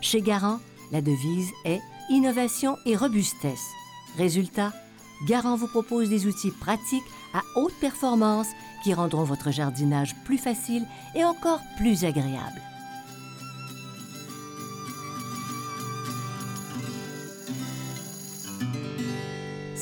[0.00, 0.60] Chez Garant,
[0.92, 3.66] la devise est innovation et robustesse.
[4.16, 4.72] Résultat,
[5.26, 7.02] Garant vous propose des outils pratiques
[7.34, 8.48] à haute performance
[8.82, 12.62] qui rendront votre jardinage plus facile et encore plus agréable.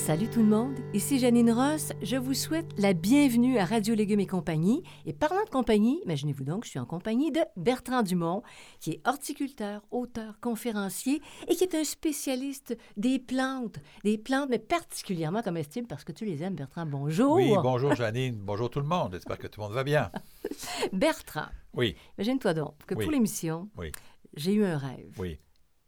[0.07, 1.93] Salut tout le monde, ici Janine Ross.
[2.01, 4.85] Je vous souhaite la bienvenue à Radio Légumes et compagnie.
[5.05, 8.43] Et parlant de compagnie, imaginez-vous donc, je suis en compagnie de Bertrand Dumont,
[8.79, 14.61] qui est horticulteur, auteur, conférencier et qui est un spécialiste des plantes, des plantes, mais
[14.61, 16.87] particulièrement comestibles parce que tu les aimes, Bertrand.
[16.87, 17.33] Bonjour.
[17.35, 19.13] Oui, bonjour Janine, bonjour tout le monde.
[19.13, 20.13] J'espère que tout le monde va bien.
[20.93, 23.05] Bertrand, Oui, imagine-toi donc que Oui.
[23.05, 23.91] pour l'émission, oui,
[24.37, 25.15] j'ai eu un rêve.
[25.19, 25.39] oui.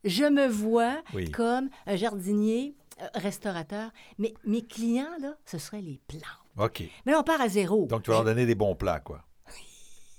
[0.05, 1.29] Je me vois Oui.
[1.31, 2.77] comme un jardinier
[3.15, 6.23] restaurateur, mais mes clients, là, ce seraient les plantes.
[6.59, 6.83] OK.
[7.07, 7.87] Mais là, on part à zéro.
[7.87, 9.25] Donc, tu vas leur donner des bons plats, quoi.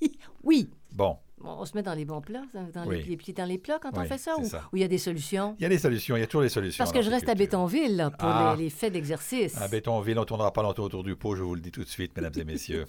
[0.44, 3.02] Oui, Bon, Bon, on se met dans les bons plats, dans Oui.
[3.08, 5.56] les, pieds dans les plats quand on fait ça, ou il y a des solutions?
[5.58, 6.84] il y a des solutions, il y a toujours des solutions.
[6.84, 7.36] Parce que je reste à.
[7.36, 8.56] Bétonville là, pour Ah.
[8.58, 9.56] les, les faits d'exercice.
[9.62, 11.84] À Bétonville, on ne tournera pas longtemps autour du pot, je vous le dis tout
[11.84, 12.86] de suite, mesdames et messieurs.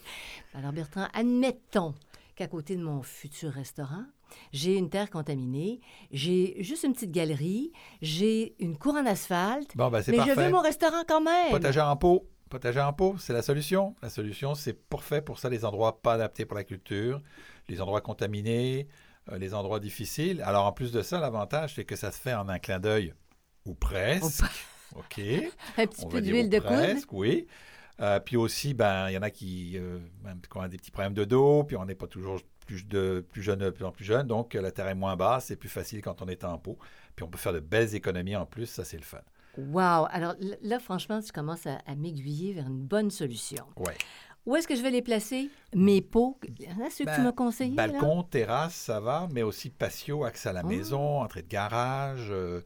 [0.54, 1.94] Alors Bertrand, admettons
[2.36, 4.04] qu'à côté de mon futur restaurant,
[4.52, 5.80] j'ai une terre contaminée,
[6.10, 10.34] j'ai juste une petite galerie, j'ai une cour en asphalte, Bon, ben mais parfait.
[10.34, 11.50] je veux mon restaurant quand même.
[11.50, 12.28] Potager en pot.
[12.48, 13.94] Potager en pot, c'est la solution.
[14.02, 17.22] La solution, c'est parfait pour ça, les endroits pas adaptés pour la culture,
[17.68, 18.88] les endroits contaminés,
[19.30, 20.42] euh, les endroits difficiles.
[20.44, 23.14] Alors, en plus de ça, l'avantage, c'est que ça se fait en un clin d'œil,
[23.66, 24.42] ou presque.
[24.96, 25.20] OK.
[25.78, 26.66] Un petit On peu d'huile de coude.
[26.68, 27.46] presque, oui.
[28.00, 29.98] Euh, puis aussi, ben, il y en a qui, euh,
[30.50, 33.42] qui ont des petits problèmes de dos, puis on n'est pas toujours plus, de, plus
[33.42, 36.02] jeune, de plus en plus jeune, donc la terre est moins basse, c'est plus facile
[36.02, 36.78] quand on est en pot.
[37.16, 39.18] Puis on peut faire de belles économies en plus, ça c'est le fun.
[39.58, 40.06] Wow!
[40.10, 43.64] Alors là, franchement, tu commences à, à m'aiguiller vers une bonne solution.
[43.76, 43.96] Ouais.
[44.46, 45.50] Où est-ce que je vais les placer?
[45.74, 46.38] Mes pots,
[46.68, 47.74] hein, ceux que tu Ben, m'as conseillés?
[47.74, 47.88] là?
[47.88, 50.62] Balcon, terrasse, ça va, mais aussi patio, accès à la Ah.
[50.68, 52.62] maison, entrée de garage, euh,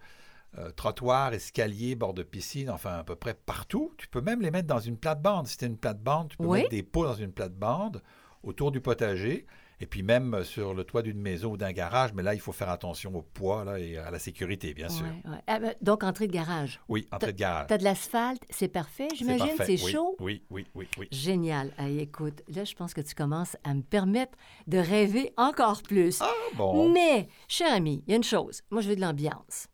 [0.58, 3.92] euh, trottoir, escalier, bord de piscine, enfin à peu près partout.
[3.96, 5.46] Tu peux même les mettre dans une plate-bande.
[5.48, 6.58] Si tu une plate-bande, tu peux Oui.
[6.58, 8.02] mettre des pots dans une plate-bande
[8.42, 9.46] autour du potager.
[9.80, 12.40] Et puis même euh, sur le toit d'une maison ou d'un garage, mais là, il
[12.40, 15.04] faut faire attention au poids là, et à la sécurité, bien sûr.
[15.04, 15.38] Ouais, ouais.
[15.46, 16.80] Ah, ben, donc, entrée de garage.
[16.88, 17.66] Oui, entrée de garage.
[17.66, 19.50] Tu as de l'asphalte, c'est parfait, j'imagine?
[19.58, 20.16] C'est Oui, chaud?
[20.20, 21.08] Oui, oui, oui, oui.
[21.10, 21.72] Génial.
[21.98, 26.20] Écoute, là, je pense que tu commences à me permettre de rêver encore plus.
[26.20, 26.92] Ah bon.
[26.92, 28.62] Mais, cher ami, il y a une chose.
[28.70, 29.68] Moi, je veux de l'ambiance.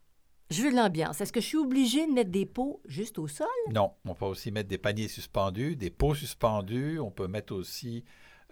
[0.49, 1.21] Je veux de l'ambiance.
[1.21, 3.47] Est-ce que je suis obligée de mettre des pots juste au sol?
[3.71, 6.99] Non, on peut aussi mettre des paniers suspendus, des pots suspendus.
[6.99, 8.03] On peut mettre aussi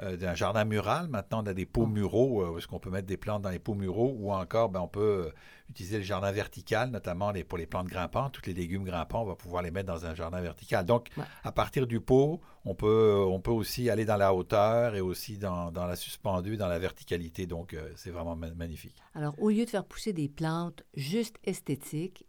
[0.02, 1.08] euh, un jardin mural.
[1.08, 1.88] Maintenant, on a des pots Oh.
[1.88, 4.70] muraux, euh, où est-ce qu'on peut mettre des plantes dans les pots muraux, ou encore,
[4.70, 5.32] ben, on peut euh,
[5.70, 8.34] utiliser le jardin vertical, notamment les, pour les plantes grimpantes.
[8.34, 10.86] Tous les légumes grimpants, on va pouvoir les mettre dans un jardin vertical.
[10.86, 11.24] Donc, Ouais.
[11.44, 15.38] à partir du pot, on peut, on peut aussi aller dans la hauteur et aussi
[15.38, 17.46] dans, dans la suspendue, dans la verticalité.
[17.48, 18.96] Donc, euh, c'est vraiment ma- magnifique.
[19.16, 22.26] Alors, au lieu de faire pousser des plantes juste esthétiques,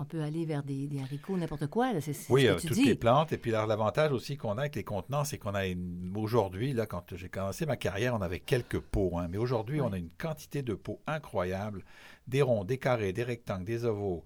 [0.00, 1.92] on peut aller vers des, des haricots, n'importe quoi.
[1.92, 2.00] là,
[2.30, 2.84] Oui, ce euh, que tu toutes dis.
[2.86, 3.32] les plantes.
[3.32, 6.10] Et puis l'avantage aussi qu'on a avec les contenants, c'est qu'on a une...
[6.16, 9.18] aujourd'hui, là, quand j'ai commencé ma carrière, on avait quelques pots.
[9.18, 9.28] hein.
[9.30, 11.84] mais aujourd'hui, on a une quantité de pots incroyable.
[12.26, 14.24] Des ronds, des carrés, des rectangles, des ovaux,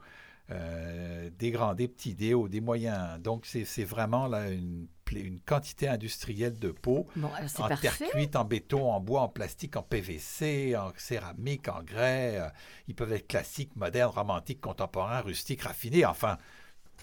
[0.50, 3.18] euh, des grands, des petits, des hauts, des moyens.
[3.20, 4.86] Donc, c'est vraiment là une,
[5.20, 6.74] une quantité industrielle de.
[6.82, 7.06] Bon,
[7.46, 11.82] c'est En terre cuite, en béton, en bois, en plastique, en PVC, en céramique, en
[11.82, 12.38] grès.
[12.38, 12.48] euh,
[12.88, 16.04] Ils peuvent être classiques, modernes, romantiques, contemporains, rustiques, raffinés.
[16.06, 16.38] Enfin,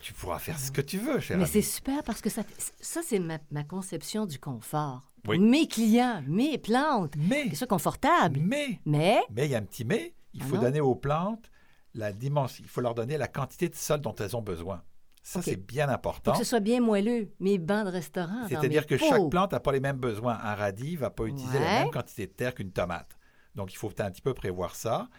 [0.01, 2.43] tu pourras faire ce que tu veux, cher Mais c'est super parce que ça,
[2.79, 5.11] ça c'est ma, ma conception du confort.
[5.27, 5.37] Oui.
[5.37, 8.39] Mes clients, mes plantes, Mais, c'est confortable.
[8.41, 10.13] mais, Mais, mais il y a un petit mais.
[10.33, 10.61] Il Ah faut non?
[10.63, 11.51] donner aux plantes
[11.93, 12.63] la dimension.
[12.63, 14.81] Il faut leur donner la quantité de sol dont elles ont besoin.
[15.23, 16.31] Ça, c'est bien faut important.
[16.31, 18.47] que ce soit bien moelleux, mes bancs de restaurant.
[18.49, 20.37] C'est-à-dire que chaque plante n'a pas les mêmes besoins.
[20.41, 21.63] Un radis ne va pas utiliser Ouais.
[21.63, 23.17] la même quantité de terre qu'une tomate.
[23.55, 25.09] Donc, il faut un petit peu prévoir ça.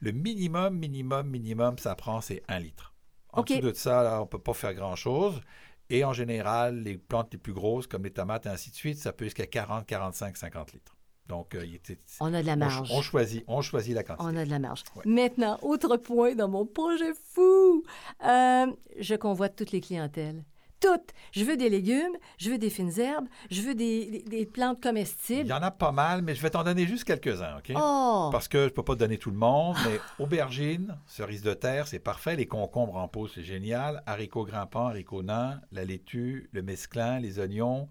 [0.00, 2.92] Le minimum, minimum, minimum, ça prend, c'est un litre.
[3.32, 5.40] En dessous de ça, là, on ne peut pas faire grand-chose.
[5.88, 8.98] Et en général, les plantes les plus grosses, comme les tomates et ainsi de suite,
[8.98, 10.95] ça peut jusqu'à 40, 45, 50 litres.
[11.28, 12.88] Donc, euh, il était- On a de la marge.
[12.92, 14.24] on choisit, on choisit la quantité.
[14.28, 14.84] On a de la marge.
[14.94, 15.02] Ouais.
[15.06, 17.82] Maintenant, autre point dans mon projet fou.
[18.24, 18.66] Euh,
[18.98, 20.44] je convoite toutes les clientèles.
[20.78, 21.14] Toutes.
[21.32, 24.76] Je veux des légumes, je veux des fines herbes, je veux des, des- des plantes
[24.80, 25.48] Il comestibles.
[25.48, 27.72] y en a pas mal, mais je vais t'en donner juste quelques-uns, OK?
[27.74, 28.28] Oh!
[28.30, 31.54] Parce que je ne peux pas te donner tout le monde, mais aubergines, cerises de
[31.54, 32.36] terre, c'est parfait.
[32.36, 34.02] Les concombres en pot, c'est génial.
[34.06, 37.88] Haricots grimpants, haricots nains, la laitue, le mesclin, les oignons,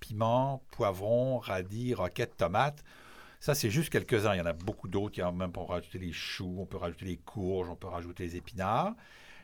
[0.00, 2.84] piments, poivrons, radis, roquettes, tomates.
[3.40, 4.34] Ça, c'est juste quelques-uns.
[4.34, 5.18] Il y en a beaucoup d'autres.
[5.18, 7.88] Il y a même, peut rajouter les choux, on peut rajouter les courges, on peut
[7.88, 8.94] rajouter les épinards.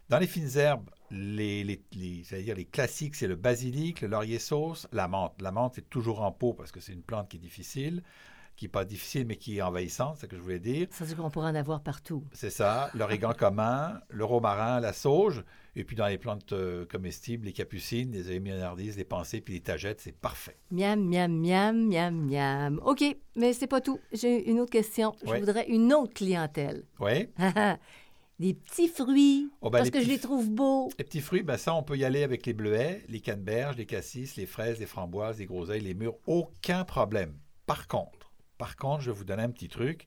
[0.08, 4.08] Dans les fines herbes, les, les, les- j'allais dire les classiques, c'est le basilic, le
[4.08, 5.40] laurier sauce, la menthe.
[5.42, 8.02] La menthe, c'est toujours en pot parce que c'est une plante qui est difficile,
[8.56, 10.88] qui n'est pas difficile, mais qui est envahissante, c'est ce que je voulais dire.
[10.90, 12.24] Ça veut dire qu'on pourrait en avoir partout.
[12.32, 15.44] C'est ça, l'origan commun, le romarin, la sauge,
[15.74, 19.60] et puis dans les plantes euh, comestibles, les capucines, les émignardises, les pensées, puis les
[19.60, 20.58] tagettes, c'est parfait.
[20.70, 22.80] Miam, miam, miam, miam, miam.
[22.84, 23.02] OK,
[23.36, 23.98] mais c'est pas tout.
[24.12, 25.14] J'ai une autre question.
[25.24, 26.84] Je voudrais une autre clientèle.
[27.00, 27.28] Oui.
[28.38, 30.90] des petits fruits, Oh, ben, parce que je les trouve beaux.
[30.98, 33.86] Les petits fruits, ben ça, on peut y aller avec les bleuets, les canneberges, les
[33.86, 37.34] cassis, les fraises, les framboises, les groseilles, les mûres, aucun problème.
[37.66, 38.21] Par contre,
[38.62, 40.06] par contre, je vais vous donner un petit truc.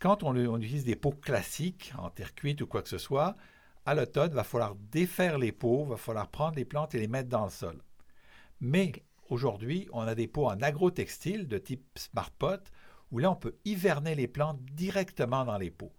[0.00, 3.36] Quand on, on utilise des pots classiques, en terre cuite ou quoi que ce soit,
[3.86, 6.98] à l'automne, il va falloir défaire les pots, il va falloir prendre les plantes et
[6.98, 7.80] les mettre dans le sol.
[8.60, 8.92] Mais
[9.30, 12.60] aujourd'hui, on a des pots en agrotextile de type Smart Pot,
[13.12, 15.94] où là, on peut hiverner les plantes directement dans les pots.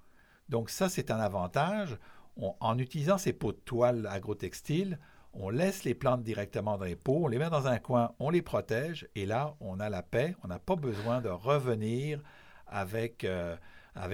[0.49, 1.97] Donc ça, c'est un avantage.
[2.37, 4.99] On- en utilisant ces pots de toile agrotextiles,
[5.33, 8.29] on laisse les plantes directement dans les pots, on les met dans un coin, on
[8.29, 10.35] les protège, et là, on a la paix.
[10.43, 12.19] On n'a pas besoin de revenir
[12.67, 13.55] avec, euh,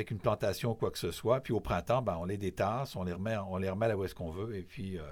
[0.10, 1.42] une plantation ou quoi que ce soit.
[1.42, 4.04] Puis au printemps, ben, on les détasse, on les remet, on les remet là où
[4.04, 5.04] est-ce qu'on veut, et puis euh,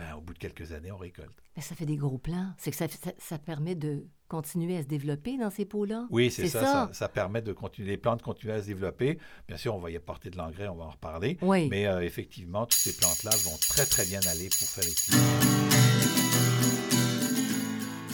[0.00, 1.34] ben, au bout de quelques années, on récolte.
[1.56, 2.52] Mais ça fait des gros plants.
[2.56, 6.06] C'est que ça, ça, ça permet de continuer à se développer dans ces pots-là.
[6.10, 7.08] Oui, c'est ça, ça.
[7.08, 9.18] permet de continuer, les plantes continuent à se développer.
[9.46, 11.36] Bien sûr, on va y apporter de l'engrais, on va en reparler.
[11.42, 11.68] Oui.
[11.68, 15.20] Mais euh, effectivement, toutes ces plantes-là vont très, très bien aller pour faire cuisines.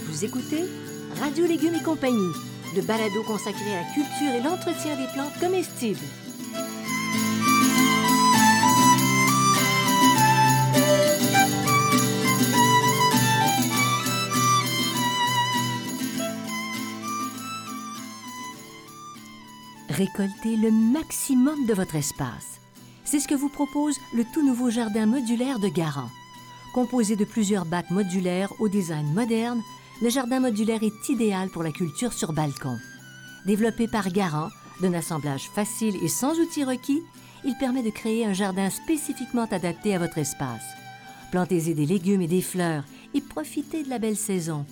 [0.06, 0.64] Vous écoutez
[1.20, 2.32] Radio Légumes et compagnie,
[2.74, 6.25] le balado consacré à la culture et l'entretien des plantes comestibles.
[19.96, 22.60] Récoltez le maximum de votre espace.
[23.06, 26.10] C'est ce que vous propose le tout nouveau jardin modulaire de Garant.
[26.74, 29.62] Composé de plusieurs bacs modulaires au design moderne,
[30.02, 32.76] le jardin modulaire est idéal pour la culture sur balcon.
[33.46, 34.50] Développé par Garant,
[34.82, 37.00] d'un assemblage facile et sans outils requis,
[37.46, 40.64] il permet de créer un jardin spécifiquement adapté à votre espace.
[41.30, 42.84] Plantez-y des légumes et des fleurs
[43.14, 44.66] et profitez de la belle saison.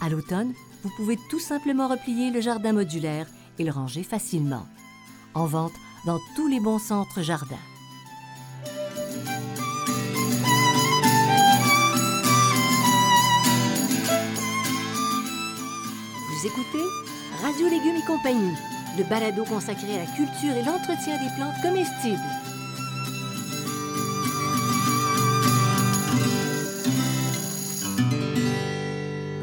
[0.00, 4.66] À l'automne, vous pouvez tout simplement replier le jardin modulaire et le ranger facilement.
[5.34, 5.72] En vente
[6.06, 7.56] dans tous les bons centres jardins.
[16.46, 16.84] Vous écoutez
[17.42, 18.54] Radio Légumes et compagnie,
[18.96, 22.16] le balado consacré à la culture et l'entretien des plantes comestibles.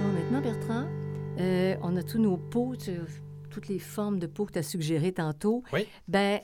[0.02, 0.86] Bon, maintenant, Bertrand,
[1.40, 2.76] euh, on a tous nos pots,
[3.54, 5.64] toutes les formes de pots que tu as suggérées tantôt.
[5.72, 5.88] Oui.
[6.08, 6.40] Ben,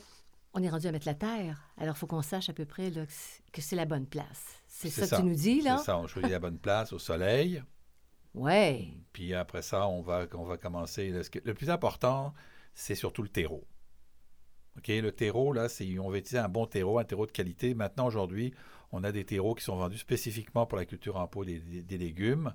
[0.54, 1.62] on est rendu à mettre la terre.
[1.78, 3.06] Alors, il faut qu'on sache à peu près là,
[3.52, 4.62] que c'est- la bonne place.
[4.68, 5.78] C'est ça, que tu nous dis, là?
[5.78, 7.62] C'est ça, on choisit la bonne place au soleil.
[8.34, 8.88] Ouais.
[9.14, 11.12] Puis après ça, on va, on va commencer.
[11.44, 12.34] Le, plus important,
[12.74, 13.66] c'est surtout le terreau.
[14.78, 17.74] OK, le terreau, là, c'est, on va utiliser un bon terreau, un terreau de qualité.
[17.74, 18.54] Maintenant, aujourd'hui,
[18.92, 21.82] on a des terreaux qui sont vendus spécifiquement pour la culture en pot des, des-
[21.82, 22.54] des légumes.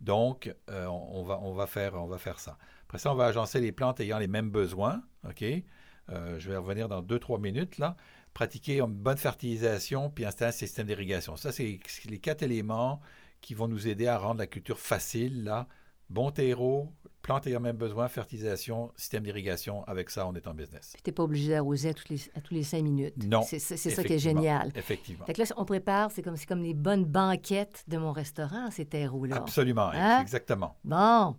[0.00, 2.56] Donc, euh, on va, on, va faire, on va faire ça.
[2.90, 5.00] Après ça, on va agencer les plantes ayant les mêmes besoins.
[5.24, 5.44] OK?
[5.44, 7.94] Euh, je vais revenir dans 2-3 minutes, là.
[8.34, 11.36] Pratiquer une bonne fertilisation puis installer un système d'irrigation.
[11.36, 11.78] Ça, c'est
[12.08, 13.00] les quatre éléments
[13.40, 15.68] qui vont nous aider à rendre la culture facile, là.
[16.08, 16.92] Bon terreau,
[17.22, 19.84] plantes ayant même besoin, fertilisation, système d'irrigation.
[19.84, 20.90] Avec ça, on est en business.
[20.94, 23.14] Puis t'es pas obligé d'arroser à, toutes les- à tous les cinq minutes.
[23.24, 24.72] Non, C'est ça qui est génial.
[24.74, 25.26] Effectivement.
[25.26, 28.84] Fait que là, on prépare, c'est comme, comme les bonnes banquettes de mon restaurant, ces
[28.86, 29.36] terreaux-là.
[29.36, 30.20] Absolument, Hein?
[30.20, 30.76] exactement.
[30.82, 31.36] Bon.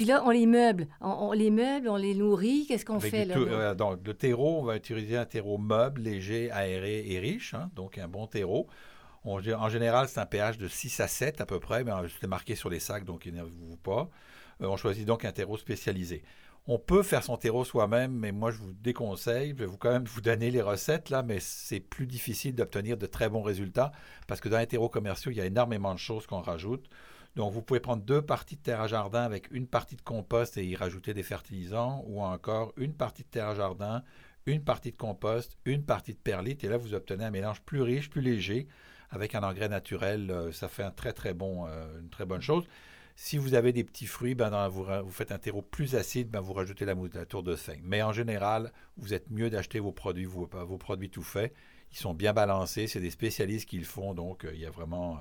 [0.00, 0.86] Puis là, on les meuble.
[1.02, 2.64] On, on les meuble, on les nourrit.
[2.66, 3.34] Qu'est-ce qu'on fait, là?
[3.36, 7.70] euh, donc, le terreau, on va utiliser un terreau meuble, léger, aéré et riche, hein,
[7.76, 8.66] donc un bon terreau.
[9.26, 12.08] On- en général, c'est un pH de 6 à 7 à peu près, mais euh,
[12.18, 14.08] c'est marqué sur les sacs, donc énervez-vous pas.
[14.62, 16.22] Euh, on choisit donc un terreau spécialisé.
[16.66, 19.50] On peut faire son terreau soi-même, mais moi je vous déconseille.
[19.50, 22.96] Je vais vous quand même vous donner les recettes là, mais c'est plus difficile d'obtenir
[22.96, 23.92] de très bons résultats
[24.26, 26.88] parce que dans les terreaux commerciaux, il y a énormément de choses qu'on rajoute.
[27.36, 30.56] Donc vous pouvez prendre deux parties de terre à jardin avec une partie de compost
[30.56, 34.02] et y rajouter des fertilisants, ou encore une partie de terre à jardin,
[34.46, 37.82] une partie de compost, une partie de perlite, et là vous obtenez un mélange plus
[37.82, 38.66] riche, plus léger,
[39.10, 40.30] avec un engrais naturel.
[40.30, 42.64] Euh, ça fait un très très bon, euh, une très bonne chose.
[43.16, 46.54] Si vous avez des petits fruits, ben vous, faites un terreau plus acide, ben vous
[46.54, 47.82] rajoutez la, la tour de feuille.
[47.84, 51.52] Mais en général, vous êtes mieux d'acheter vos produits, vos, produits tout faits.
[51.92, 54.70] Ils sont bien balancés, c'est des spécialistes qui le font, donc euh, il y a
[54.70, 55.18] vraiment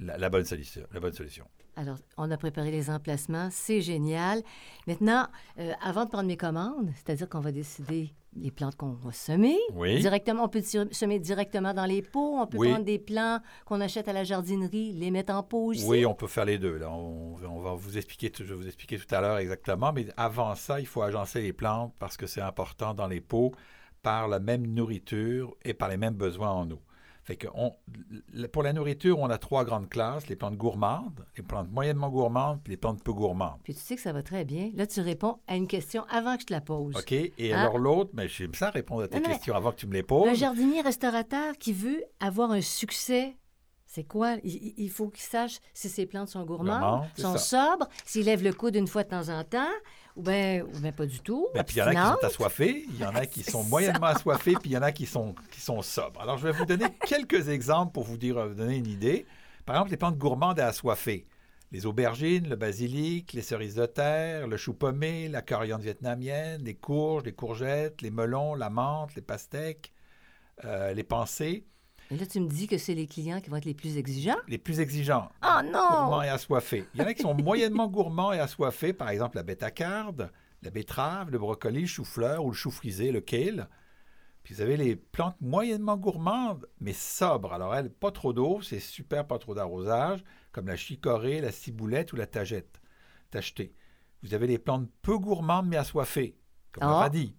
[0.00, 1.46] la, bonne solution, la bonne solution.
[1.76, 4.42] Alors, on a préparé les emplacements, c'est génial.
[4.86, 5.26] Maintenant,
[5.58, 9.56] euh, avant de prendre mes commandes, c'est-à-dire qu'on va décider les plantes qu'on va semer.
[9.74, 9.98] Oui.
[10.00, 12.38] Directement, on peut semer directement dans les pots.
[12.38, 15.84] On peut prendre des plants qu'on achète à la jardinerie, les mettre en pot aussi.
[15.84, 16.76] Oui, on peut faire les deux.
[16.76, 16.90] Là.
[16.90, 19.92] On, va vous expliquer, je vais vous expliquer tout à l'heure exactement.
[19.92, 23.52] Mais avant ça, il faut agencer les plantes parce que c'est important dans les pots
[24.02, 26.80] par la même nourriture et par les mêmes besoins en eau.
[27.30, 27.72] Fait que on,
[28.50, 32.58] pour la nourriture, on a trois grandes classes les plantes gourmandes, les plantes moyennement gourmandes,
[32.60, 33.60] puis les plantes peu gourmandes.
[33.62, 34.72] Puis tu sais que ça va très bien.
[34.74, 36.96] Là, tu réponds à une question avant que je te la pose.
[36.96, 37.12] OK.
[37.12, 37.60] Et hein?
[37.60, 40.28] alors l'autre, mais j'aime ça répondre à tes questions avant que tu me les poses.
[40.28, 43.36] Un jardinier restaurateur qui veut avoir un succès
[43.92, 44.36] c'est quoi?
[44.44, 48.76] Il, faut qu'il sache si ses plantes sont gourmandes, sont sobres, s'il lève le coude
[48.76, 49.66] une fois de temps en temps,
[50.16, 51.48] ou bien ou pas du tout.
[51.54, 53.64] Ben, puis il y en a qui sont assoiffés, il y en a qui sont
[53.64, 56.20] moyennement assoiffés, puis il y en a qui sont, qui sont sobres.
[56.20, 59.26] Alors, je vais vous donner quelques exemples pour vous dire, vous donner une idée.
[59.64, 61.26] Par exemple, les plantes gourmandes et assoiffées.
[61.72, 66.74] Les aubergines, le basilic, les cerises de terre, le chou pommé, la coriandre vietnamienne, les
[66.74, 69.92] courges, les courgettes, les melons, la menthe, les pastèques,
[70.64, 71.64] euh, les pensées.
[72.10, 74.38] Là, tu me dis que c'est les clients qui vont être les plus exigeants?
[74.48, 75.30] Les plus exigeants.
[75.44, 75.88] Oh non!
[75.90, 76.84] Gourmands et assoiffés.
[76.94, 80.70] Il y en a qui sont moyennement gourmands et assoiffés, par exemple la bêta-carde, la
[80.70, 83.68] betterave, le brocoli, le chou-fleur ou le chou frisé, le kale.
[84.42, 87.52] Puis vous avez les plantes moyennement gourmandes, mais sobres.
[87.52, 92.12] Alors, elles, pas trop d'eau, c'est super, pas trop d'arrosage, comme la chicorée, la ciboulette
[92.12, 92.80] ou la tagette,
[93.30, 93.72] tachetée.
[94.24, 96.36] Vous avez les plantes peu gourmandes mais assoiffées,
[96.72, 97.00] comme le ah.
[97.00, 97.36] radis,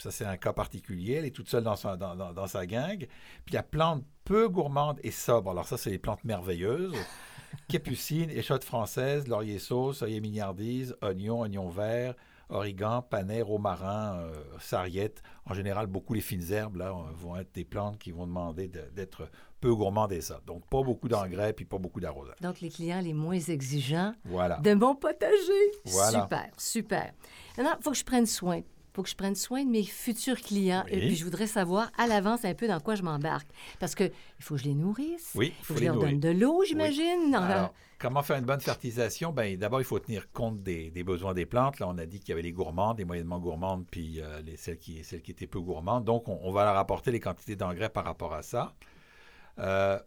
[0.00, 1.14] ça, c'est un cas particulier.
[1.14, 3.06] Elle est toute seule dans sa, dans, dans, sa gangue.
[3.44, 5.50] Puis il y a plantes peu gourmandes et sobres.
[5.50, 6.94] Alors ça, c'est les plantes merveilleuses.
[7.68, 12.14] Capucine, échotte française, laurier sauce, œillet mignardise, oignon, oignon vert,
[12.48, 15.22] origan, panais, romarin, euh, sarriette.
[15.46, 19.28] En général, beaucoup les fines herbes là, vont être des plantes qui vont demander d'être
[19.60, 20.40] peu gourmandes et ça.
[20.46, 22.36] Donc, pas beaucoup d'engrais puis pas beaucoup d'arrosage.
[22.40, 24.58] Donc, les clients les moins exigeants voilà.
[24.58, 25.70] de mon potager.
[25.84, 26.22] Voilà.
[26.22, 27.12] Super, super.
[27.58, 28.62] Maintenant, il faut que je prenne soin
[29.00, 30.84] faut que je prenne soin de mes futurs clients.
[30.88, 33.48] Et puis, je voudrais savoir à l'avance un peu dans quoi je m'embarque.
[33.78, 35.32] Parce qu'il faut que je les nourrisse.
[35.34, 37.34] Oui, il faut, que je leur donne de l'eau, j'imagine.
[37.34, 39.32] Alors, comment faire une bonne fertilisation?
[39.32, 41.78] Bien, d'abord, il faut tenir compte des, besoins des plantes.
[41.78, 44.58] Là, on a dit qu'il y avait les gourmandes, les moyennement gourmandes, puis euh, les,
[44.58, 46.04] celles, qui, celles qui étaient peu gourmandes.
[46.04, 48.74] Donc, on, va leur apporter les quantités d'engrais par rapport à ça.
[49.58, 49.98] Euh,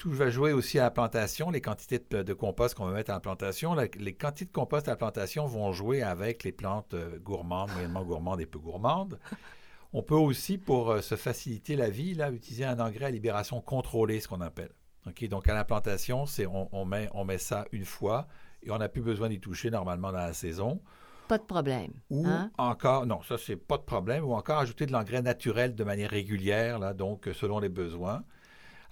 [0.00, 3.14] tout va jouer aussi à la plantation, les quantités de, compost qu'on va mettre à
[3.14, 3.74] la plantation.
[3.74, 8.02] les quantités de compost à la plantation vont jouer avec les plantes euh, gourmandes, moyennement
[8.02, 9.20] gourmandes et peu gourmandes.
[9.92, 13.60] On peut aussi, pour euh, se faciliter la vie, là, utiliser un engrais à libération
[13.60, 14.70] contrôlée, ce qu'on appelle.
[15.28, 18.26] donc à la plantation, c'est on, met, on met ça une fois
[18.62, 20.80] et on n'a plus besoin d'y toucher normalement dans la saison.
[21.28, 21.92] Pas de problème.
[22.08, 22.50] Ou hein?
[22.56, 26.08] encore, non, ça c'est pas de problème, ou encore ajouter de l'engrais naturel de manière
[26.08, 28.24] régulière, là, donc selon les besoins.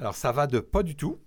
[0.01, 1.19] Alors, ça va de pas du tout.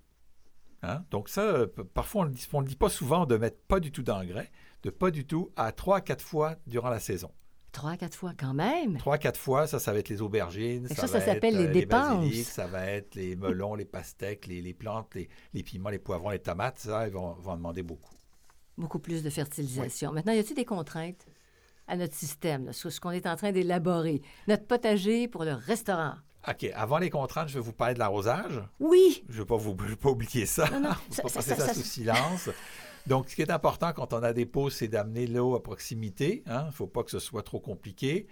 [0.83, 1.03] Hein?
[1.11, 2.23] Donc, ça, parfois,
[2.53, 4.51] on ne dit pas souvent de mettre pas du tout d'engrais,
[4.83, 7.31] de pas du tout à trois à quatre fois durant la saison.
[7.71, 8.97] Trois à quatre fois quand même?
[8.97, 10.87] Trois à quatre fois, ça, ça va être les aubergines.
[10.89, 12.33] Ça, ça, s'appelle les euh, dépenses.
[12.43, 16.79] ça va être les melons, les pastèques, les, plantes, les, piments, les poivrons, les tomates.
[16.79, 18.13] Ça, ils vont, vont demander beaucoup.
[18.77, 20.11] Beaucoup plus de fertilisation.
[20.11, 21.25] Maintenant, y a-t-il des contraintes
[21.87, 24.21] à notre système, sur ce qu'on est en train d'élaborer?
[24.47, 26.15] Notre potager pour le restaurant.
[26.47, 26.71] OK.
[26.73, 28.61] Avant les contraintes, je vais vous parler de l'arrosage.
[28.79, 29.23] Oui.
[29.29, 30.69] Je ne vais pas, vous, pas oublier ça.
[30.69, 30.89] Non, non.
[31.23, 32.49] pas passer ça, sous silence.
[33.07, 36.43] Donc, ce qui est important quand on a des pots, c'est d'amener l'eau à proximité.
[36.45, 36.65] Il hein.
[36.67, 38.27] ne faut pas que ce soit trop compliqué.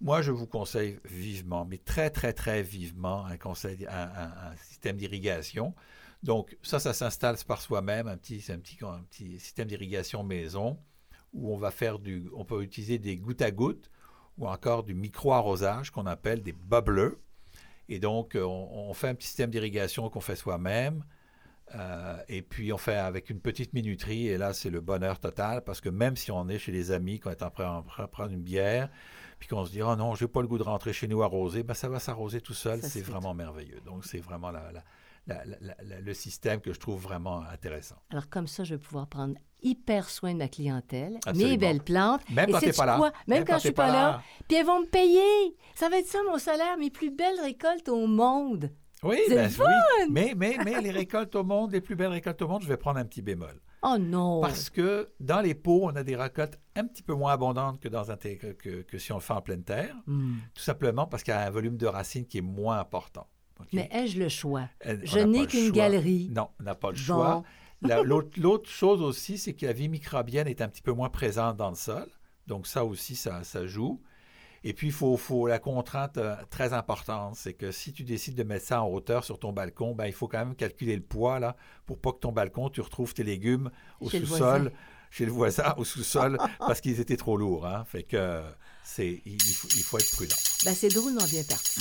[0.00, 5.74] Moi, je vous conseille vivement, mais très, très, très vivement, un, conseil, un, système d'irrigation.
[6.22, 10.78] Donc, ça, ça s'installe par soi-même, un petit, un, petit, un petit système d'irrigation maison
[11.32, 12.30] où on va faire du.
[12.34, 13.90] On peut utiliser des gouttes à gouttes
[14.38, 17.16] ou encore du micro-arrosage qu'on appelle des bubblers.
[17.88, 21.04] Et donc, euh, on, fait un petit système d'irrigation qu'on fait soi-même.
[21.74, 24.28] Euh, et puis, on fait avec une petite minuterie.
[24.28, 27.20] Et là, c'est le bonheur total parce que même si on est chez les amis,
[27.20, 28.88] qu'on est en train de prendre une bière,
[29.38, 31.62] puis qu'on se dit, oh non, j'ai pas le goût de rentrer chez nous arroser,
[31.62, 32.80] ben, ça va s'arroser tout seul.
[32.82, 33.80] C'est vraiment merveilleux.
[33.84, 34.50] Donc, c'est vraiment
[35.26, 37.96] le système que je trouve vraiment intéressant.
[38.10, 42.20] Alors comme ça, je vais pouvoir prendre hyper soin de ma clientèle, mes belles plantes.
[42.30, 43.12] Même quand tu pas là.
[43.26, 44.22] Même, quand, je suis pas, là.
[44.46, 45.56] Puis elles vont me payer.
[45.74, 48.70] Ça va être ça mon salaire, mes plus belles récoltes au monde.
[49.02, 50.06] Oui, ben, oui.
[50.10, 52.76] Mais, mais, mais les récoltes au monde, les plus belles récoltes au monde, je vais
[52.76, 53.60] prendre un petit bémol.
[53.82, 54.40] Oh non!
[54.40, 57.88] Parce que dans les pots, on a des récoltes un petit peu moins abondantes que,
[57.88, 58.52] dans un que,
[58.82, 59.94] que, si on le fait en pleine terre.
[60.06, 60.36] Hmm.
[60.54, 63.28] Tout simplement parce qu'il y a un volume de racines qui est moins important.
[63.72, 64.68] Mais ai-je le choix?
[64.84, 66.28] Je n'ai qu'une galerie.
[66.30, 67.42] Non, on n'a pas le choix.
[67.82, 71.70] L'autre chose aussi, c'est que la vie microbienne est un petit peu moins présente dans
[71.70, 72.06] le sol.
[72.46, 74.00] Donc ça aussi, ça, ça joue.
[74.66, 78.34] Et puis, il faut, faut, la contrainte euh, très importante, c'est que si tu décides
[78.34, 81.02] de mettre ça en hauteur sur ton balcon, ben, il faut quand même calculer le
[81.02, 81.54] poids là,
[81.84, 84.72] pour pas que ton balcon, tu retrouves tes légumes au sous-sol,
[85.10, 87.66] chez le voisin, au sous-sol, parce qu'ils étaient trop lourds.
[87.66, 87.84] Hein.
[87.84, 88.42] Fait que
[88.82, 90.36] c'est, il, faut, il faut être prudent.
[90.64, 91.80] Ben, c'est drôlement bien parti.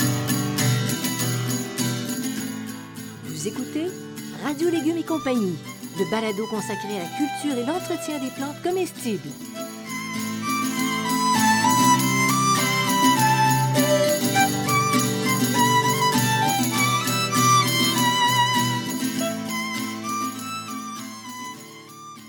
[3.43, 3.87] Vous écoutez
[4.41, 5.57] Radio Légumes et compagnie,
[5.99, 9.27] le balado consacré à la culture et l'entretien des plantes comestibles.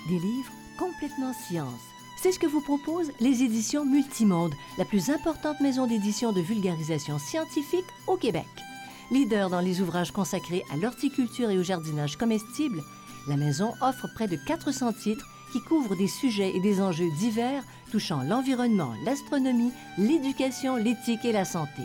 [0.09, 1.71] Des livres complètement science.
[2.21, 7.21] C'est ce que vous proposent les éditions Multimonde, la plus importante maison d'édition de vulgarisation
[7.21, 8.49] scientifique au Québec.
[9.11, 12.83] Leader dans les ouvrages consacrés à l'horticulture et au jardinage comestible,
[13.29, 17.63] la maison offre près de 400 titres qui couvrent des sujets et des enjeux divers
[17.91, 21.83] touchant l'environnement, l'astronomie, l'éducation, l'éthique et la santé.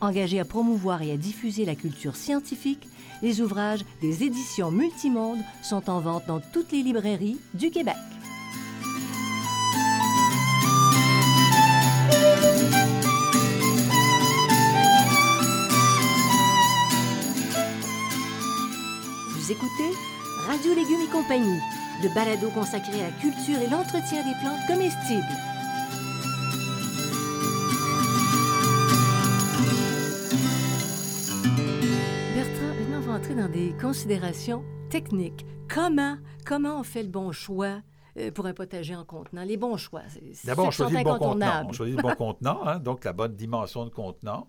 [0.00, 2.88] Engagé à promouvoir et à diffuser la culture scientifique,
[3.22, 7.96] les ouvrages des éditions Multimonde sont en vente dans toutes les librairies du Québec.
[19.48, 19.96] Vous écoutez
[20.46, 21.58] Radio Légumes et compagnie,
[22.02, 25.24] le balado consacré à la culture et l'entretien des plantes comestibles.
[33.08, 35.46] entrer dans des considérations techniques.
[35.66, 37.80] Comment, comment on fait le bon choix
[38.18, 39.44] euh, pour un potager en contenant?
[39.44, 40.02] Les bons choix.
[40.44, 41.66] D'abord, on choisit le bon contenant.
[41.66, 44.46] On choisit le bon contenant, hein, donc la bonne dimension de contenant.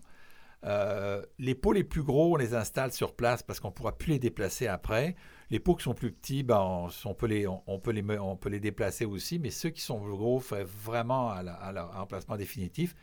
[0.64, 3.96] Euh, les pots les plus gros, on les installe sur place parce qu'on ne pourra
[3.96, 5.16] plus les déplacer après.
[5.50, 8.50] Les pots qui sont plus petits, ben, on, peut les, on, peut les, on peut
[8.50, 12.94] les déplacer aussi, mais ceux qui sont plus gros, fait vraiment à, leur emplacement définitif.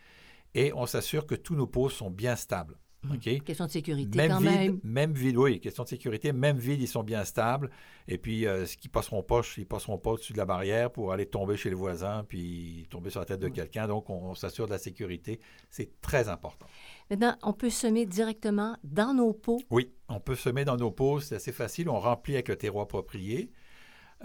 [0.53, 2.77] Et on s'assure que tous nos pots sont bien stables.
[3.03, 3.17] Hmm.
[3.17, 4.79] Question de sécurité même quand même.
[4.83, 6.31] Même vide, oui, question de sécurité.
[6.33, 7.69] Même vide, ils sont bien stables.
[8.07, 11.13] Et puis, euh, ce qui passeront pas, ils passeront pas au-dessus de la barrière pour
[11.13, 13.87] aller tomber chez le voisin puis tomber sur la tête de quelqu'un.
[13.87, 15.39] Donc, on, s'assure de la sécurité.
[15.69, 16.65] C'est très important.
[17.09, 19.61] Maintenant, on peut semer directement dans nos pots?
[19.69, 21.19] Oui, on peut semer dans nos pots.
[21.21, 21.89] C'est assez facile.
[21.89, 23.51] On remplit avec le terreau approprié.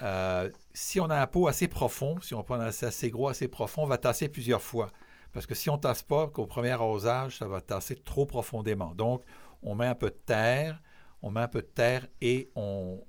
[0.03, 3.49] Euh, si on a un pot assez profond, si on prend un assez gros, assez
[3.49, 4.91] profond, on va tasser plusieurs fois.
[5.33, 8.95] Parce que si on ne tasse pas, qu'au premier arrosage, ça va tasser trop profondément.
[8.95, 9.23] Donc,
[9.63, 10.81] on met un peu de terre,
[11.23, 13.01] on met un peu de terre et on,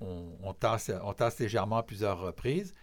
[0.59, 2.73] tasse, on tasse légèrement à plusieurs reprises.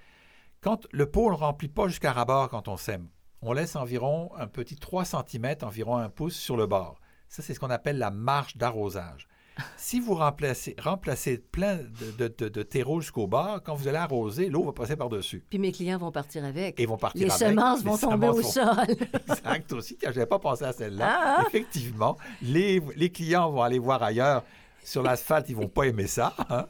[0.61, 3.09] Quand le pot, ne remplit pas jusqu'à rabord quand on sème.
[3.43, 7.01] On laisse environ un petit 3 cm, environ un pouce sur le bord.
[7.29, 9.29] Ça, c'est ce qu'on appelle la marche d'arrosage.
[9.77, 11.79] Si vous remplacez, remplacez plein
[12.19, 15.45] de, de, terreau jusqu'au bord, quand vous allez arroser, l'eau va passer par-dessus.
[15.49, 16.79] Puis mes clients vont partir avec.
[16.79, 18.87] Et vont partir les Semences vont tomber au sol.
[19.29, 19.99] exact aussi.
[20.01, 21.07] Je n'avais pas pensé à celle-là.
[21.09, 21.45] Ah, ah.
[21.47, 24.45] Effectivement, les, les, clients vont aller voir ailleurs.
[24.83, 26.35] Sur l'asphalte, ils vont pas aimer ça.
[26.49, 26.67] Hein?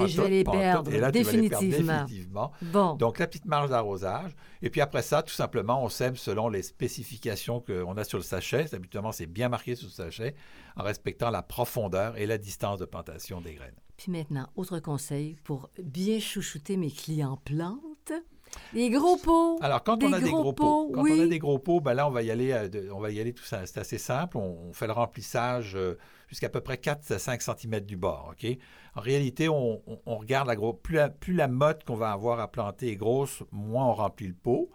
[0.00, 2.04] et je vais les perdre, et là, définitivement.
[2.04, 2.52] définitivement.
[2.62, 2.94] Bon.
[2.94, 4.32] Donc, la petite marge d'arrosage.
[4.62, 8.24] Et puis après ça, tout simplement, on sème selon les spécifications qu'on a sur le
[8.24, 8.74] sachet.
[8.74, 10.34] Habituellement, c'est bien marqué sur le sachet,
[10.76, 13.74] en respectant la profondeur et la distance de plantation des graines.
[13.96, 18.12] Puis maintenant, autre conseil pour bien chouchouter mes clients plantes.
[18.72, 19.58] Les gros pots.
[19.60, 22.06] Alors, quand on a des gros pots, quand on a des gros pots, ben là,
[22.06, 23.66] on va y aller, euh, on va y aller tout ça.
[23.66, 24.38] C'est assez simple.
[24.38, 28.34] On, fait le remplissage euh, jusqu'à peu près 4 à 5 cm du bord.
[28.94, 30.56] En réalité, on, regarde la.
[30.82, 34.28] Plus la, plus la motte qu'on va avoir à planter est grosse, moins on remplit
[34.28, 34.70] le pot.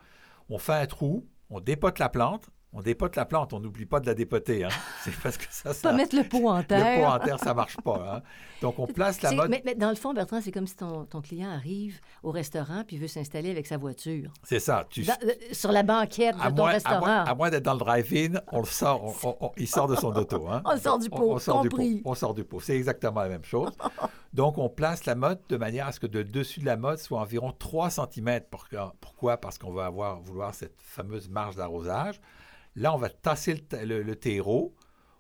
[0.50, 4.00] On fait un trou, on dépote la plante, on dépote la plante, on n'oublie pas
[4.00, 4.64] de la dépoter.
[4.64, 4.70] Hein.
[5.04, 5.90] C'est parce que ça, ça.
[5.90, 6.98] Pas mettre le pot en terre.
[6.98, 8.16] Le pot en terre, ça marche pas.
[8.16, 8.22] Hein.
[8.62, 9.52] Donc, on place la motte.
[9.64, 13.08] Mais, dans le fond, Bertrand, c'est comme si ton, client arrive au restaurant puis veut
[13.08, 14.32] s'installer avec sa voiture.
[14.44, 14.86] C'est ça.
[14.90, 15.02] Tu...
[15.02, 17.24] Euh, sur la banquette de ton restaurant.
[17.26, 19.14] À moins, d'être dans le drive-in, on le sort,
[19.58, 20.48] il sort de son auto.
[20.48, 20.62] Hein.
[20.74, 21.82] On sort du pot, on, sort du pot.
[22.06, 22.60] On sort du pot.
[22.60, 23.72] C'est exactement la même chose.
[24.34, 27.00] Donc, on place la motte de manière à ce que le dessus de la motte
[27.00, 28.42] soit environ 3 cm.
[29.00, 29.38] Pourquoi?
[29.38, 32.20] Parce qu'on va avoir, vouloir cette fameuse marge d'arrosage.
[32.76, 34.76] Là, on va tasser le, terreau.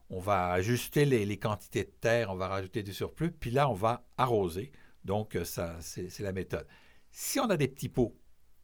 [0.09, 3.73] on va ajuster les, quantités de terre, on va rajouter du surplus, puis là, on
[3.73, 4.71] va arroser.
[5.05, 6.67] Donc, euh, ça, c'est la méthode.
[7.11, 8.15] Si on a des petits pots,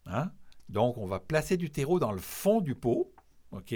[0.06, 0.32] hein,
[0.70, 3.14] donc on va placer du terreau dans le fond du pot,
[3.52, 3.76] OK?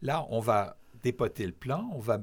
[0.00, 2.20] Là, on va dépoter le plan, on va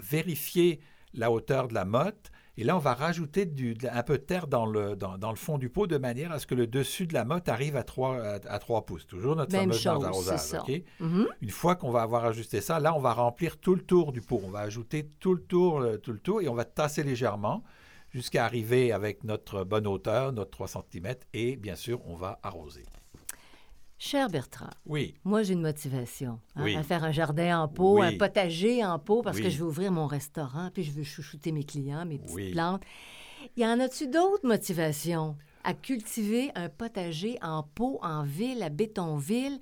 [0.00, 0.80] vérifier
[1.14, 3.50] la hauteur de la motte, et là, on va rajouter
[3.90, 6.46] un peu de terre dans le, dans, le fond du pot de manière à ce
[6.46, 9.06] que le dessus de la motte arrive à 3, à, 3 pouces.
[9.06, 10.70] Toujours notre Même fameuse d'arrosage.
[11.00, 11.28] Mhm.
[11.40, 14.20] Une fois qu'on va avoir ajusté ça, là, on va remplir tout le tour du
[14.20, 14.40] pot.
[14.44, 17.62] On va ajouter tout le tour, euh, tout le tour et on va tasser légèrement
[18.10, 22.84] jusqu'à arriver avec notre bonne hauteur, notre 3 cm, et bien sûr, on va arroser.
[24.04, 25.14] Cher Bertrand, oui.
[25.22, 29.22] moi j'ai une motivation hein, à faire un jardin en pot, un potager en pot,
[29.22, 32.50] parce que je veux ouvrir mon restaurant, puis je veux chouchouter mes clients, mes petites
[32.50, 32.82] plantes.
[33.56, 35.36] Y en a-tu d'autres motivations?
[35.62, 39.60] À cultiver un potager en pot, en ville, à Bétonville?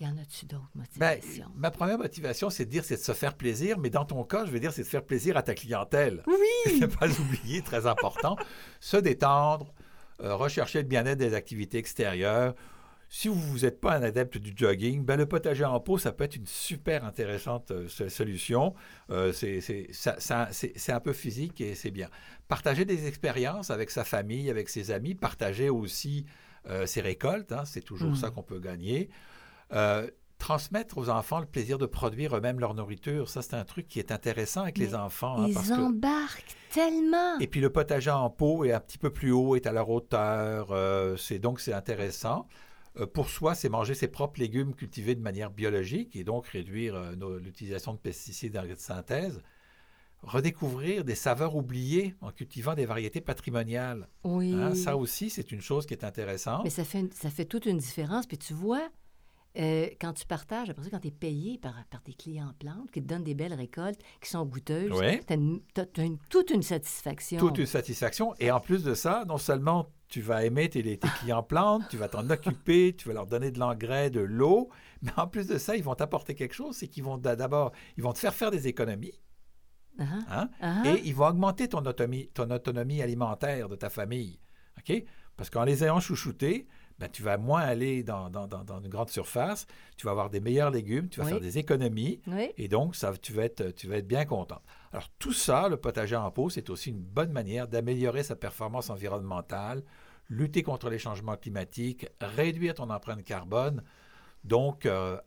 [0.00, 1.52] Y en a-tu d'autres ben, motivations?
[1.54, 4.44] ma première motivation, c'est de dire, c'est de se faire plaisir, mais dans ton cas,
[4.44, 6.24] je veux dire, c'est de faire plaisir à ta clientèle.
[6.26, 6.78] Oui!
[6.80, 8.36] ne pas oublier, très important,
[8.80, 9.72] se détendre,
[10.20, 12.56] euh, rechercher le bien-être des activités extérieures,
[13.14, 16.24] si vous n'êtes pas un adepte du jogging, ben le potager en pot, ça peut
[16.24, 18.74] être une super intéressante euh, solution.
[19.10, 22.08] Euh, c'est un peu physique et c'est bien.
[22.48, 26.24] Partager des expériences avec sa famille, avec ses amis, partager aussi
[26.70, 28.30] euh, ses récoltes, hein, c'est toujours ça mmh.
[28.32, 29.10] qu'on peut gagner.
[30.38, 33.98] transmettre aux enfants le plaisir de produire eux-mêmes leur nourriture, ça c'est un truc qui
[33.98, 35.42] est intéressant avec les enfants.
[35.42, 37.38] Hein, ils embarquent tellement.
[37.40, 39.90] Et puis le potager en pot est un petit peu plus haut, est à leur
[39.90, 40.74] hauteur,
[41.18, 42.48] c'est donc c'est intéressant.
[42.98, 46.94] Euh, pour soi, c'est manger ses propres légumes cultivés de manière biologique et donc réduire
[46.94, 49.42] euh, l'utilisation de pesticides de synthèse.
[50.22, 54.08] Redécouvrir des saveurs oubliées en cultivant des variétés patrimoniales.
[54.22, 54.54] Oui.
[54.54, 56.62] Hein, ça aussi, c'est une chose qui est intéressante.
[56.62, 58.26] Mais ça fait, ça fait toute une différence.
[58.26, 58.88] Puis tu vois,
[59.58, 62.52] euh, quand tu partages, après ça, quand tu es payé par, par tes clients en
[62.54, 64.90] plantes, qui te donnent des belles récoltes, qui sont goûteuses,
[65.26, 65.32] tu
[65.80, 65.86] as,
[66.30, 67.38] toute une satisfaction.
[67.38, 68.34] Toute une satisfaction.
[68.38, 72.08] Et en plus de ça, non seulement tu vas aimer tes, clients plantes, tu vas
[72.08, 74.70] t'en occuper, tu vas leur donner de l'engrais, de l'eau,
[75.02, 78.02] mais en plus de ça, ils vont t'apporter quelque chose, c'est qu'ils vont d'abord, ils
[78.02, 79.20] vont te faire faire des économies.
[79.98, 80.24] Uh-huh.
[80.30, 80.86] Hein, uh-huh.
[80.96, 84.38] Et ils vont augmenter ton autonomie, ton autonomie alimentaire de ta famille.
[84.78, 85.04] OK?
[85.36, 86.66] Parce qu'en les ayant chouchoutés,
[87.02, 91.08] ben, tu vas moins aller dans, une grande surface, tu vas avoir des meilleurs légumes,
[91.08, 92.20] tu vas faire des économies,
[92.56, 94.62] et donc ça, tu, vas être, tu vas être bien contente.
[94.92, 98.88] Alors tout ça, le potager en pot, c'est aussi une bonne manière d'améliorer sa performance
[98.88, 99.82] environnementale,
[100.28, 103.82] lutter contre les changements climatiques, réduire ton empreinte carbone,
[104.44, 105.18] donc euh,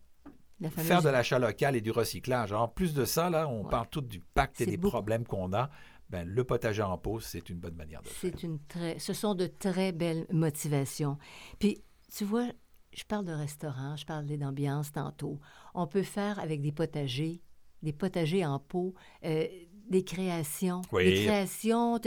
[0.70, 2.54] faire de l'achat local et du recyclage.
[2.54, 5.70] en plus de ça, là, on parle tout du pacte et des problèmes qu'on a.
[6.10, 8.32] Ben, le potager en pot, c'est une bonne manière de faire.
[8.44, 11.18] Une très, ce sont de très belles motivations.
[11.60, 11.82] Puis,
[12.16, 12.48] tu vois,
[12.94, 15.40] je parle de restaurant, je parlais d'ambiance tantôt.
[15.74, 17.42] On peut faire avec des potagers,
[17.82, 18.94] des potagers en pot,
[19.26, 19.48] euh,
[19.90, 20.82] des créations.
[20.94, 22.00] Des créations.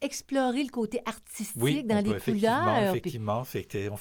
[0.00, 2.90] Explorer le côté artistique dans les couleurs.
[2.90, 3.42] Effectivement,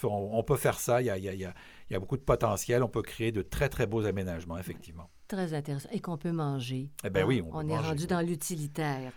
[0.03, 1.01] on, on, peut faire ça.
[1.01, 2.83] Il y a, il y a, il y a beaucoup de potentiel.
[2.83, 5.09] On peut créer de très, très beaux aménagements, effectivement.
[5.27, 5.89] Très intéressant.
[5.91, 6.91] Et qu'on peut manger.
[7.03, 9.11] Eh bien oui, on, est rendu dans l'utilitaire.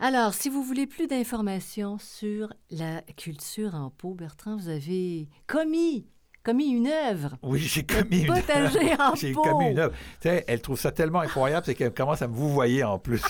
[0.00, 6.06] Alors, si vous voulez plus d'informations sur la culture en pot, Bertrand, vous avez commis
[6.42, 7.36] commis une œuvre.
[7.42, 9.16] Oui, j'ai commis une œuvre.
[9.16, 9.94] J'ai commis une œuvre.
[10.20, 12.98] Tu sais, elle trouve ça tellement incroyable, c'est qu'elle commence à me vous voyer en
[12.98, 13.22] plus.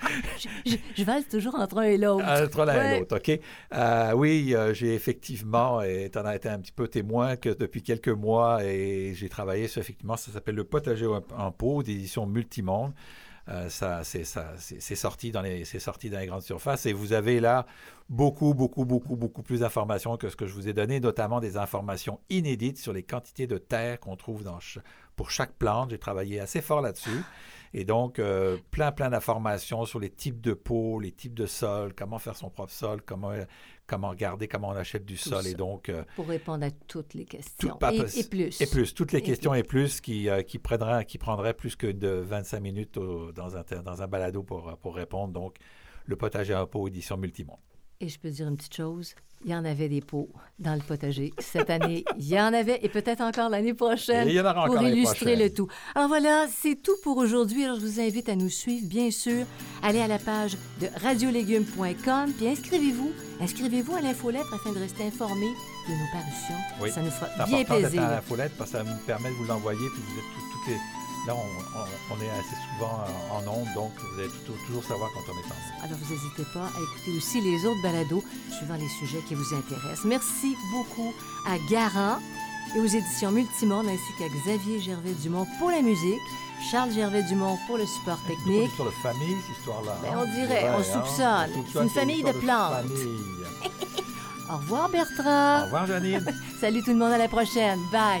[0.66, 2.24] je, je, valse toujours entre un et l'autre.
[2.26, 3.40] Entre l'un et l'autre, OK.
[3.74, 7.50] Euh, oui, euh, j'ai effectivement, et tu en as été un petit peu témoin, que
[7.50, 12.26] depuis quelques mois, et j'ai travaillé sur, effectivement, ça s'appelle Le potager en pot d'édition
[12.26, 12.92] Multimonde.
[13.48, 16.86] Euh, ça, c'est, ça, c'est, sorti dans les, c'est sorti dans les grandes surfaces.
[16.86, 17.66] Et vous avez là
[18.08, 21.56] beaucoup, beaucoup, beaucoup, beaucoup plus d'informations que ce que je vous ai donné, notamment des
[21.56, 24.58] informations inédites sur les quantités de terre qu'on trouve dans
[25.16, 25.90] pour chaque plante.
[25.90, 27.24] J'ai travaillé assez fort là-dessus.
[27.72, 31.94] Et donc, euh, plein, plein d'informations sur les types de pots, les types de sols,
[31.94, 33.32] comment faire son propre sol, comment,
[33.86, 35.46] comment regarder, comment on achète du sol.
[35.46, 37.78] Et donc, euh, pour répondre à toutes les questions.
[37.92, 38.60] et, plus.
[38.60, 38.92] Et plus.
[38.92, 42.60] Toutes les questions et plus qui, euh, qui, prendraient, qui prendraient plus que de 25
[42.60, 45.32] minutes dans, un, dans un balado pour, pour répondre.
[45.32, 45.56] Donc,
[46.06, 47.58] le potager à pot édition Multimonde.
[48.00, 50.80] Et je peux dire une petite chose, il y en avait des pots dans le
[50.80, 51.32] potager.
[51.38, 54.28] Cette année, il y en avait et peut-être encore l'année prochaine
[54.66, 55.68] pour illustrer le tout.
[55.94, 57.64] Alors voilà, c'est tout pour aujourd'hui.
[57.64, 59.46] Alors je vous invite à nous suivre, bien sûr.
[59.82, 63.12] Allez à la page de radiolégumes.com puis inscrivez-vous.
[63.40, 65.46] Inscrivez-vous à l'infolettre afin de rester informé
[65.88, 66.94] de nos parutions.
[66.94, 68.02] Ça nous fera bien plaisir.
[68.02, 70.99] à l'infolettre parce que ça nous permet de vous l'envoyer puis vous êtes toutes les
[71.26, 75.44] Là, on, est assez souvent en ondes, donc vous allez toujours, savoir quand on est
[75.44, 75.84] ensemble.
[75.84, 78.24] Alors, vous n'hésitez pas à écouter aussi les autres balados
[78.56, 80.04] suivant les sujets qui vous intéressent.
[80.06, 81.12] Merci beaucoup
[81.46, 82.18] à Garant
[82.74, 86.20] et aux éditions Multimonde ainsi qu'à Xavier Gervais-Dumont pour la musique.
[86.70, 88.70] Charles Gervais Dumont pour le support technique.
[88.76, 89.96] Sur le famille, cette histoire-là.
[90.02, 91.24] Ben, hein, on dirait, on soupçonne.
[91.24, 92.72] hein, on C'est soupçonne une famille de plantes.
[92.82, 93.18] famille.
[94.52, 95.64] Au revoir Au Bertrand.
[95.64, 96.24] revoir, Janine.
[96.60, 97.78] Salut tout le monde, à la prochaine.
[97.92, 98.20] Bye.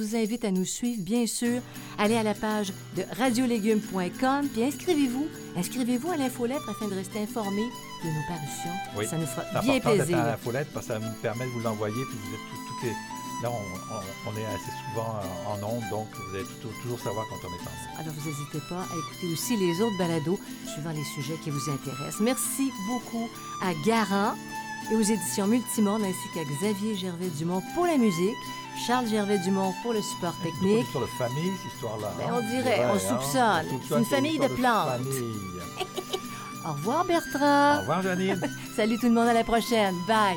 [0.00, 1.60] Vous invite à nous suivre, bien sûr.
[1.98, 5.26] Allez à la page de radiolégumes.com puis inscrivez-vous.
[5.56, 8.76] Inscrivez-vous à l'infolettre afin de rester informé de nos parutions.
[8.96, 9.06] Oui.
[9.06, 10.18] Ça nous fera bien plaisir.
[10.18, 10.36] à
[10.72, 11.94] parce que ça me permet de vous l'envoyer.
[12.08, 12.94] Puis vous êtes tout- toutes les...
[13.40, 15.14] Là, on, on- on est assez souvent
[15.46, 18.00] en, en ondes, donc vous allez tout- toujours savoir quand on est ensemble.
[18.00, 20.40] Alors, vous n'hésitez pas à écouter aussi les autres balados
[20.72, 22.18] suivant les sujets qui vous intéressent.
[22.20, 23.28] Merci beaucoup
[23.62, 24.34] à Garant
[24.90, 28.36] et aux éditions Multimonde ainsi qu'à Xavier Gervais-Dumont pour la musique,
[28.86, 30.86] Charles Gervais-Dumont pour le support technique.
[30.90, 32.12] Sur le famille, cette histoire-là.
[32.18, 33.66] Ben, hein, on c'est dirait, vrai, on hein, soupçonne.
[33.72, 35.06] on C'est une famille de histoire plantes.
[36.68, 37.80] Au revoir Au Bertrand.
[37.80, 38.40] revoir, Janine.
[38.76, 39.94] Salut tout le monde, à la prochaine.
[40.06, 40.36] Bye.